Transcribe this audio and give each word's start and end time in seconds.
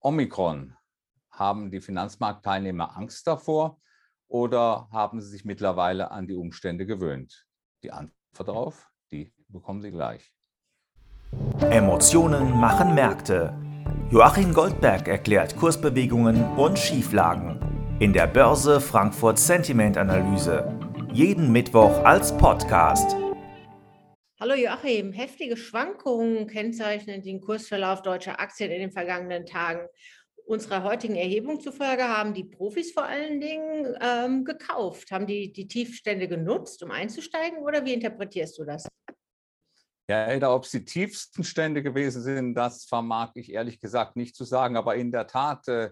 Omikron. 0.00 0.74
Haben 1.30 1.70
die 1.70 1.80
Finanzmarktteilnehmer 1.80 2.96
Angst 2.96 3.26
davor 3.26 3.80
oder 4.28 4.88
haben 4.90 5.20
sie 5.20 5.28
sich 5.28 5.44
mittlerweile 5.44 6.10
an 6.10 6.26
die 6.26 6.34
Umstände 6.34 6.86
gewöhnt? 6.86 7.46
Die 7.82 7.92
Antwort 7.92 8.48
darauf, 8.48 8.90
die 9.10 9.32
bekommen 9.48 9.80
Sie 9.80 9.90
gleich. 9.90 10.32
Emotionen 11.60 12.58
machen 12.58 12.94
Märkte. 12.94 13.54
Joachim 14.10 14.52
Goldberg 14.52 15.06
erklärt 15.06 15.56
Kursbewegungen 15.56 16.44
und 16.56 16.78
Schieflagen 16.78 17.60
in 18.00 18.14
der 18.14 18.26
Börse 18.26 18.80
Frankfurt 18.80 19.38
Sentiment 19.38 19.98
Analyse. 19.98 20.74
Jeden 21.12 21.52
Mittwoch 21.52 22.02
als 22.04 22.36
Podcast. 22.36 23.14
Hallo 24.42 24.54
Joachim, 24.54 25.12
heftige 25.12 25.54
Schwankungen 25.54 26.46
kennzeichnen 26.46 27.20
den 27.20 27.42
Kursverlauf 27.42 28.00
deutscher 28.00 28.40
Aktien 28.40 28.70
in 28.70 28.80
den 28.80 28.90
vergangenen 28.90 29.44
Tagen. 29.44 29.86
Unserer 30.46 30.82
heutigen 30.82 31.14
Erhebung 31.14 31.60
zufolge 31.60 32.04
haben 32.04 32.32
die 32.32 32.44
Profis 32.44 32.90
vor 32.90 33.04
allen 33.04 33.38
Dingen 33.38 33.94
ähm, 34.00 34.46
gekauft. 34.46 35.10
Haben 35.10 35.26
die 35.26 35.52
die 35.52 35.68
Tiefstände 35.68 36.26
genutzt, 36.26 36.82
um 36.82 36.90
einzusteigen 36.90 37.58
oder 37.58 37.84
wie 37.84 37.92
interpretierst 37.92 38.58
du 38.58 38.64
das? 38.64 38.88
Ja, 40.08 40.50
ob 40.54 40.64
es 40.64 40.70
die 40.70 40.86
tiefsten 40.86 41.44
Stände 41.44 41.82
gewesen 41.82 42.22
sind, 42.22 42.54
das 42.54 42.86
vermag 42.86 43.32
ich 43.34 43.52
ehrlich 43.52 43.78
gesagt 43.78 44.16
nicht 44.16 44.34
zu 44.34 44.44
sagen. 44.44 44.78
Aber 44.78 44.96
in 44.96 45.12
der 45.12 45.26
Tat 45.26 45.68
äh, 45.68 45.90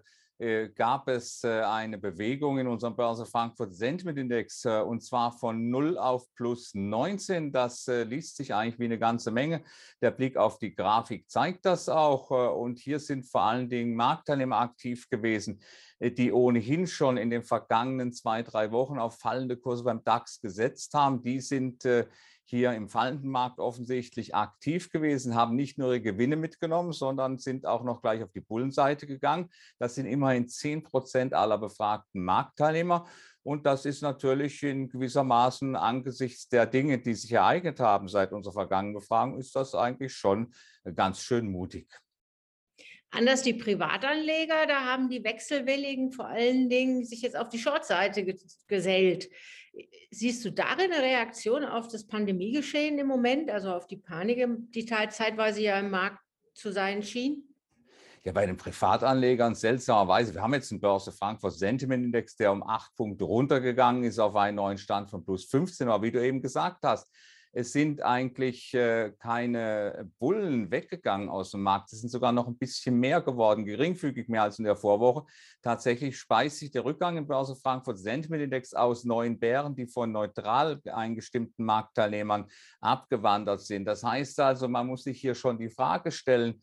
gab 0.74 1.09
es 1.09 1.42
äh, 1.42 1.62
eine 1.62 1.98
Bewegung 1.98 2.59
in 2.59 2.69
unserem 2.69 2.95
Börse 2.95 3.27
Frankfurt 3.27 3.74
Sentiment 3.74 4.19
Index 4.19 4.65
äh, 4.65 4.80
und 4.80 5.02
zwar 5.02 5.33
von 5.33 5.69
0 5.69 5.98
auf 5.98 6.33
plus 6.34 6.74
19. 6.74 7.51
Das 7.51 7.87
liest 7.87 8.37
sich 8.37 8.55
eigentlich 8.55 8.79
wie 8.79 8.84
eine 8.84 8.98
ganze 8.98 9.30
Menge. 9.30 9.65
Der 10.01 10.12
Blick 10.12 10.37
auf 10.37 10.59
die 10.59 10.74
Grafik 10.74 11.29
zeigt 11.29 11.66
das 11.66 11.88
auch. 11.88 12.30
Und 12.30 12.79
hier 12.79 13.01
sind 13.01 13.27
vor 13.27 13.43
allen 13.43 13.69
Dingen 13.69 13.96
Marktteilnehmer 13.96 14.59
aktiv 14.59 15.09
gewesen, 15.09 15.60
die 16.01 16.32
ohnehin 16.32 16.87
schon 16.87 17.16
in 17.16 17.30
den 17.30 17.43
vergangenen 17.43 18.13
zwei, 18.13 18.43
drei 18.43 18.70
Wochen 18.70 18.98
auf 18.98 19.18
fallende 19.18 19.57
Kurse 19.57 19.85
beim 19.85 20.04
DAX 20.04 20.41
gesetzt 20.41 20.95
haben. 20.95 21.23
Die 21.23 21.41
sind 21.41 21.85
hier 22.49 22.73
im 22.73 22.88
fallenden 22.88 23.30
Markt 23.30 23.59
offensichtlich 23.59 24.35
aktiv 24.35 24.91
gewesen, 24.91 25.35
haben 25.35 25.54
nicht 25.54 25.77
nur 25.77 25.88
ihre 25.88 26.01
Gewinne 26.01 26.37
mitgenommen, 26.37 26.93
sondern 26.93 27.37
sind 27.38 27.66
auch 27.66 27.85
noch 27.85 28.01
gleich 28.01 28.23
auf 28.23 28.32
die 28.32 28.41
Bullenseite 28.41 29.07
gegangen. 29.07 29.51
Das 29.79 29.96
sind 29.96 30.07
immerhin 30.07 30.49
10 30.49 30.82
Prozent 30.82 31.35
aller 31.35 31.59
befragten 31.59 32.24
Marktteilnehmer. 32.24 33.07
Und 33.43 33.66
das 33.66 33.85
ist 33.85 34.01
natürlich 34.01 34.63
in 34.63 34.88
gewissermaßen 34.88 35.76
angesichts 35.76 36.49
der 36.49 36.65
Dinge, 36.65 36.99
die 36.99 37.15
sich 37.15 37.32
ereignet 37.32 37.80
haben 37.80 38.09
seit 38.09 38.32
unserer 38.32 38.54
vergangenen 38.54 38.95
Befragung, 38.95 39.38
ist 39.38 39.54
das 39.54 39.74
eigentlich 39.74 40.15
schon 40.15 40.54
ganz 40.95 41.21
schön 41.21 41.51
mutig. 41.51 41.87
Anders 43.10 43.43
die 43.43 43.54
Privatanleger, 43.54 44.66
da 44.66 44.85
haben 44.85 45.09
die 45.09 45.24
Wechselwilligen 45.24 46.13
vor 46.13 46.29
allen 46.29 46.69
Dingen 46.69 47.04
sich 47.04 47.23
jetzt 47.23 47.37
auf 47.37 47.49
die 47.49 47.59
Shortseite 47.59 48.26
gesellt. 48.66 49.30
Siehst 50.11 50.45
du 50.45 50.51
darin 50.51 50.93
eine 50.93 51.02
Reaktion 51.02 51.65
auf 51.65 51.88
das 51.88 52.07
Pandemiegeschehen 52.07 52.99
im 52.99 53.07
Moment, 53.07 53.51
also 53.51 53.73
auf 53.73 53.87
die 53.87 53.97
Panik, 53.97 54.45
die 54.75 54.87
zeitweise 54.87 55.60
ja 55.60 55.79
im 55.79 55.91
Markt 55.91 56.21
zu 56.55 56.73
sein 56.73 57.02
schien? 57.02 57.45
Ja, 58.25 58.33
bei 58.33 58.47
den 58.47 58.57
Privatanlegern 58.57 59.55
seltsamerweise. 59.55 60.35
Wir 60.35 60.43
haben 60.43 60.55
jetzt 60.55 60.73
einen 60.73 60.80
Börse 60.80 61.13
Frankfurt 61.13 61.55
Sentiment 61.55 62.05
Index, 62.05 62.37
der 62.37 62.52
um 62.52 62.63
acht 62.63 62.95
Punkte 62.97 63.25
runtergegangen 63.25 64.05
ist 64.05 64.19
auf 64.19 64.34
einen 64.34 64.56
neuen 64.56 64.77
Stand 64.77 65.09
von 65.09 65.25
plus 65.25 65.44
15. 65.44 65.88
Aber 65.88 66.03
wie 66.03 66.10
du 66.10 66.22
eben 66.22 66.43
gesagt 66.43 66.82
hast, 66.82 67.09
es 67.53 67.72
sind 67.72 68.03
eigentlich 68.03 68.75
äh, 68.75 69.12
keine 69.19 70.10
Bullen 70.19 70.71
weggegangen 70.71 71.28
aus 71.28 71.50
dem 71.53 71.62
Markt. 71.62 71.93
Es 71.93 72.00
sind 72.00 72.10
sogar 72.10 72.32
noch 72.32 72.47
ein 72.47 72.59
bisschen 72.59 72.99
mehr 72.99 73.21
geworden, 73.21 73.65
geringfügig 73.65 74.28
mehr 74.28 74.43
als 74.43 74.59
in 74.59 74.65
der 74.65 74.77
Vorwoche. 74.77 75.25
Tatsächlich 75.62 76.19
speist 76.19 76.59
sich 76.59 76.71
der 76.71 76.84
Rückgang 76.84 77.16
im 77.16 77.26
Börse 77.26 77.56
Frankfurt 77.56 77.99
Sentiment 77.99 78.43
Index 78.43 78.75
aus 78.75 79.04
neuen 79.04 79.38
Bären, 79.38 79.75
die 79.75 79.87
von 79.87 80.12
neutral 80.12 80.81
eingestimmten 80.84 81.65
Marktteilnehmern 81.65 82.47
abgewandert 82.81 83.62
sind. 83.62 83.86
Das 83.86 84.04
heißt 84.04 84.41
also, 84.41 84.69
man 84.69 84.86
muss 84.86 85.04
sich 85.04 85.20
hier 85.20 85.34
schon 85.34 85.59
die 85.59 85.70
Frage 85.70 86.10
stellen, 86.10 86.60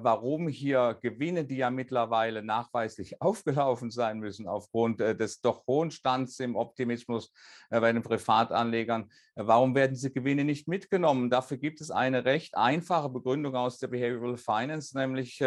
warum 0.00 0.48
hier 0.48 0.98
Gewinne, 1.00 1.44
die 1.44 1.56
ja 1.56 1.70
mittlerweile 1.70 2.42
nachweislich 2.42 3.20
aufgelaufen 3.22 3.90
sein 3.90 4.18
müssen, 4.18 4.48
aufgrund 4.48 5.00
äh, 5.00 5.16
des 5.16 5.40
doch 5.40 5.66
hohen 5.66 5.90
Stands 5.90 6.40
im 6.40 6.56
Optimismus 6.56 7.32
äh, 7.70 7.80
bei 7.80 7.92
den 7.92 8.02
Privatanlegern, 8.02 9.10
warum 9.34 9.74
werden 9.74 9.92
diese 9.94 10.10
Gewinne 10.10 10.44
nicht 10.44 10.68
mitgenommen? 10.68 11.30
Dafür 11.30 11.56
gibt 11.56 11.80
es 11.80 11.90
eine 11.90 12.24
recht 12.24 12.56
einfache 12.56 13.08
Begründung 13.08 13.54
aus 13.54 13.78
der 13.78 13.88
Behavioral 13.88 14.36
Finance, 14.36 14.96
nämlich 14.96 15.42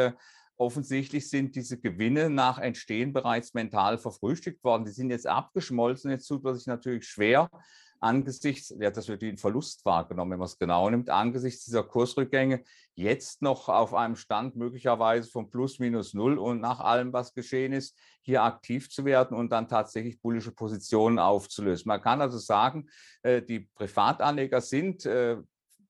offensichtlich 0.60 1.30
sind 1.30 1.56
diese 1.56 1.80
Gewinne 1.80 2.30
nach 2.30 2.60
Entstehen 2.60 3.14
bereits 3.14 3.54
mental 3.54 3.98
verfrühstückt 3.98 4.64
worden. 4.64 4.86
Die 4.86 4.92
sind 4.92 5.10
jetzt 5.10 5.26
abgeschmolzen. 5.26 6.12
Jetzt 6.12 6.28
tut 6.28 6.44
man 6.44 6.56
sich 6.56 6.68
natürlich 6.68 7.08
schwer, 7.08 7.50
angesichts, 8.00 8.74
ja, 8.80 8.92
das 8.92 9.08
wird 9.08 9.22
wie 9.22 9.30
ein 9.30 9.38
Verlust 9.38 9.86
wahrgenommen, 9.86 10.32
wenn 10.32 10.40
man 10.40 10.46
es 10.46 10.58
genau 10.58 10.90
nimmt, 10.90 11.10
angesichts 11.10 11.66
dieser 11.66 11.84
Kursrückgänge 11.84 12.64
jetzt 12.96 13.42
noch 13.42 13.70
auf 13.70 13.94
einem 13.94 14.16
Stand 14.16 14.56
möglicherweise 14.56 15.30
von 15.30 15.50
plus 15.50 15.80
minus 15.80 16.14
null 16.14 16.38
und 16.38 16.62
nach 16.62 16.80
allem, 16.80 17.14
was 17.14 17.34
geschehen 17.34 17.74
ist, 17.74 17.98
hier 18.22 18.44
aktiv 18.44 18.90
zu 18.90 19.06
werden 19.06 19.36
und 19.36 19.52
dann 19.52 19.68
tatsächlich 19.68 20.22
bullische 20.22 20.52
Positionen 20.52 21.20
aufzulösen. 21.20 21.88
Man 21.88 22.02
kann 22.02 22.22
also 22.22 22.38
sagen, 22.38 22.90
äh, 23.24 23.42
die 23.42 23.62
Privatanleger 23.76 24.62
sind 24.62 25.06
äh, 25.06 25.38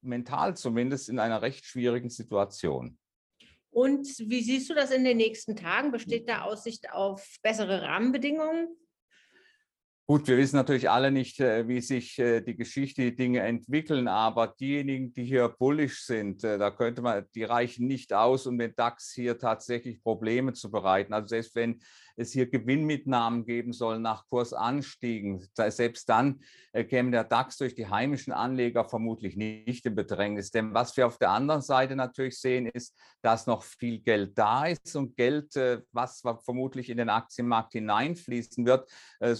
mental 0.01 0.55
zumindest 0.55 1.09
in 1.09 1.19
einer 1.19 1.41
recht 1.41 1.65
schwierigen 1.65 2.09
Situation. 2.09 2.97
Und 3.71 4.07
wie 4.19 4.41
siehst 4.41 4.69
du 4.69 4.73
das 4.73 4.91
in 4.91 5.03
den 5.03 5.17
nächsten 5.17 5.55
Tagen? 5.55 5.91
Besteht 5.91 6.27
da 6.27 6.41
Aussicht 6.41 6.91
auf 6.91 7.37
bessere 7.43 7.83
Rahmenbedingungen? 7.83 8.67
Gut, 10.09 10.27
wir 10.27 10.37
wissen 10.37 10.55
natürlich 10.55 10.89
alle 10.89 11.11
nicht, 11.11 11.39
äh, 11.39 11.67
wie 11.67 11.81
sich 11.81 12.17
äh, 12.17 12.41
die 12.41 12.55
Geschichte, 12.55 13.03
die 13.03 13.15
Dinge 13.15 13.41
entwickeln, 13.41 14.07
aber 14.07 14.47
diejenigen, 14.59 15.13
die 15.13 15.23
hier 15.23 15.49
bullisch 15.49 16.03
sind, 16.03 16.43
äh, 16.43 16.57
da 16.57 16.71
könnte 16.71 17.03
man, 17.03 17.25
die 17.35 17.43
reichen 17.43 17.85
nicht 17.85 18.11
aus, 18.11 18.47
um 18.47 18.57
den 18.57 18.73
DAX 18.75 19.11
hier 19.13 19.37
tatsächlich 19.37 20.01
Probleme 20.01 20.53
zu 20.53 20.71
bereiten. 20.71 21.13
Also 21.13 21.27
selbst 21.27 21.53
wenn 21.53 21.79
es 22.15 22.33
hier 22.33 22.49
Gewinnmitnahmen 22.49 23.45
geben 23.45 23.71
soll 23.71 23.99
nach 23.99 24.25
Kursanstiegen. 24.27 25.47
Selbst 25.53 26.09
dann 26.09 26.41
käme 26.89 27.11
der 27.11 27.23
DAX 27.23 27.55
durch 27.55 27.75
die 27.75 27.87
heimischen 27.87 28.33
Anleger 28.33 28.83
vermutlich 28.83 29.37
nicht 29.37 29.85
in 29.85 29.95
Bedrängnis. 29.95 30.51
Denn 30.51 30.73
was 30.73 30.97
wir 30.97 31.07
auf 31.07 31.17
der 31.17 31.29
anderen 31.29 31.61
Seite 31.61 31.95
natürlich 31.95 32.37
sehen, 32.41 32.65
ist, 32.65 32.93
dass 33.21 33.47
noch 33.47 33.63
viel 33.63 33.99
Geld 33.99 34.37
da 34.37 34.65
ist 34.65 34.97
und 34.97 35.15
Geld, 35.15 35.55
was 35.93 36.21
vermutlich 36.43 36.89
in 36.89 36.97
den 36.97 37.09
Aktienmarkt 37.09 37.71
hineinfließen 37.71 38.65
wird, 38.65 38.91
äh, 39.21 39.33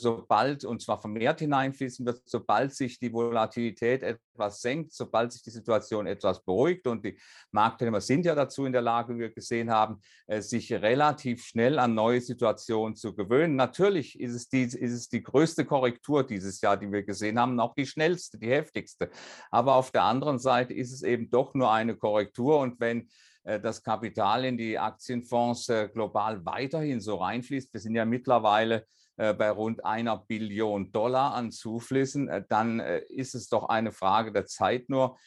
sobald, 0.60 0.66
und 0.66 0.82
zwar 0.82 1.00
vermehrt 1.00 1.40
hineinfließen 1.40 2.06
wird, 2.06 2.22
sobald 2.26 2.74
sich 2.74 3.00
die 3.00 3.12
Volatilität 3.12 4.04
etwas 4.04 4.62
senkt, 4.62 4.94
sobald 4.94 5.32
sich 5.32 5.42
die 5.42 5.50
Situation 5.50 6.08
etwas 6.08 6.44
beruhigt. 6.44 6.88
Und 6.88 7.06
die 7.06 7.18
Marktteilnehmer 7.52 8.02
sind 8.02 8.26
ja 8.26 8.36
dazu 8.36 8.66
in 8.66 8.74
der 8.74 8.82
Lage, 8.82 9.16
wie 9.16 9.20
wir 9.20 9.34
gesehen 9.34 9.70
haben, 9.70 10.02
sich 10.28 10.72
relativ 10.74 11.44
schnell 11.44 11.80
an 11.80 11.94
neue 11.94 12.22
Situationen 12.22 12.96
zu 12.96 13.16
gewöhnen. 13.16 13.56
Natürlich 13.56 14.20
ist 14.20 14.34
es, 14.34 14.50
die, 14.50 14.64
ist 14.64 14.94
es 14.94 15.10
die 15.10 15.24
größte 15.24 15.66
Korrektur 15.66 16.26
dieses 16.26 16.62
Jahr, 16.62 16.78
die 16.78 16.92
wir 16.92 17.04
gesehen 17.04 17.40
haben, 17.40 17.60
auch 17.60 17.74
die 17.74 17.86
schnellste, 17.86 18.38
die 18.38 18.50
heftigste. 18.50 19.10
Aber 19.52 19.76
auf 19.76 19.92
der 19.92 20.04
anderen 20.04 20.40
Seite 20.40 20.74
ist 20.74 20.94
es 20.94 21.04
eben 21.04 21.30
doch 21.30 21.54
nur 21.54 21.72
eine 21.72 21.96
Korrektur. 21.96 22.60
Und 22.60 22.80
wenn 22.80 23.02
äh, 23.02 23.06
das 23.44 23.84
Kapital 23.84 24.46
in 24.46 24.58
die 24.58 24.78
Aktienfonds 24.78 25.70
äh, 25.70 25.90
global 25.92 26.46
weiterhin 26.46 27.00
so 27.02 27.16
reinfließt, 27.16 27.74
wir 27.74 27.80
sind 27.80 27.96
ja 27.96 28.06
mittlerweile 28.06 28.86
äh, 29.18 29.34
bei 29.34 29.50
rund 29.50 29.84
einer 29.86 30.18
Billion 30.18 30.92
Dollar 30.92 31.34
an 31.34 31.52
Zuflüssen, 31.52 32.30
dann 32.50 32.80
ist 32.80 33.36
es 33.36 33.50
doch 33.50 33.70
eine 33.70 33.92
Frage 33.92 34.32
der 34.32 34.46
Zeit 34.46 34.90
nur, 34.90 35.18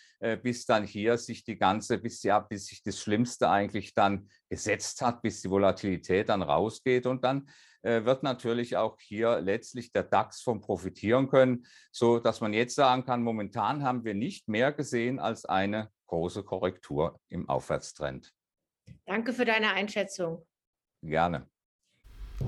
bis 0.42 0.66
dann 0.66 0.84
hier 0.84 1.18
sich 1.18 1.44
die 1.44 1.58
ganze, 1.58 1.98
bis 1.98 2.22
ja, 2.22 2.38
bis 2.38 2.66
sich 2.66 2.82
das 2.82 3.00
Schlimmste 3.00 3.50
eigentlich 3.50 3.92
dann 3.92 4.28
gesetzt 4.48 5.02
hat, 5.02 5.20
bis 5.20 5.42
die 5.42 5.50
Volatilität 5.50 6.28
dann 6.28 6.42
rausgeht. 6.42 7.06
Und 7.06 7.24
dann 7.24 7.48
wird 7.82 8.22
natürlich 8.22 8.76
auch 8.76 8.96
hier 9.00 9.40
letztlich 9.40 9.90
der 9.90 10.04
DAX 10.04 10.40
von 10.40 10.60
profitieren 10.60 11.28
können, 11.28 11.66
so 11.90 12.20
dass 12.20 12.40
man 12.40 12.52
jetzt 12.54 12.76
sagen 12.76 13.04
kann, 13.04 13.24
momentan 13.24 13.82
haben 13.82 14.04
wir 14.04 14.14
nicht 14.14 14.48
mehr 14.48 14.72
gesehen 14.72 15.18
als 15.18 15.44
eine 15.44 15.90
große 16.12 16.42
Korrektur 16.42 17.18
im 17.30 17.48
Aufwärtstrend. 17.48 18.34
Danke 19.06 19.32
für 19.32 19.46
deine 19.46 19.72
Einschätzung. 19.72 20.44
Gerne. 21.02 21.48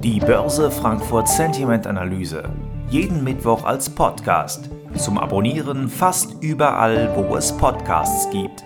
Die 0.03 0.21
Börse 0.21 0.71
Frankfurt 0.71 1.29
Sentiment 1.29 1.87
Analyse. 1.87 2.53
Jeden 2.91 3.25
Mittwoch 3.25 3.65
als 3.65 3.89
Podcast. 3.89 4.69
Zum 4.97 5.17
Abonnieren 5.17 5.89
fast 5.89 6.43
überall, 6.43 7.17
wo 7.17 7.37
es 7.37 7.57
Podcasts 7.57 8.29
gibt. 8.31 8.65